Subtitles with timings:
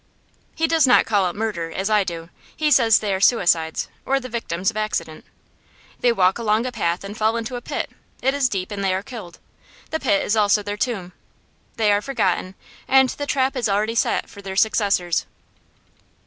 [0.55, 4.19] "He does not call it murder, as I do; he says they are suicides, or
[4.19, 5.23] the victims of accident.
[5.99, 7.91] They walk along a path and fall into a pit.
[8.19, 9.37] It is deep, and they are killed.
[9.91, 11.11] The pit is also their tomb.
[11.75, 12.55] They are forgotten,
[12.87, 15.27] and the trap is already set for their successors."